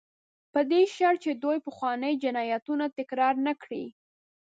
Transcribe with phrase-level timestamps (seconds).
[0.53, 3.85] په دې شرط چې دوی پخواني جنایتونه تکرار نه کړي.